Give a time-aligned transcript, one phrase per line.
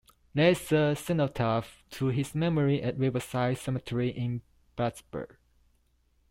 [0.33, 4.41] There is a cenotaph to his memory at Riverside Cemetery in
[4.75, 5.35] Plattsburgh.